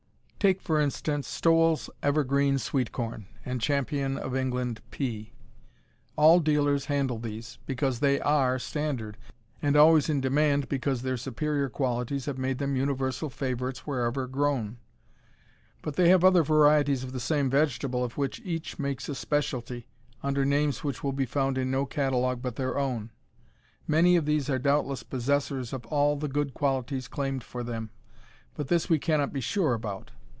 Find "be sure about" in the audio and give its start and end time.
29.31-30.09